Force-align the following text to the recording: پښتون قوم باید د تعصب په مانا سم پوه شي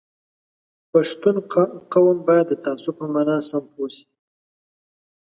پښتون 0.91 1.35
قوم 1.93 2.17
باید 2.27 2.45
د 2.49 2.53
تعصب 2.65 2.93
په 2.99 3.05
مانا 3.13 3.37
سم 3.49 3.63
پوه 3.73 3.89
شي 3.95 4.05